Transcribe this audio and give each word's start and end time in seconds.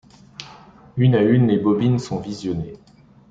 Une 0.97 1.13
à 1.13 1.21
une 1.21 1.45
les 1.49 1.59
bobines 1.59 1.99
sont 1.99 2.17
visionnées. 2.19 2.73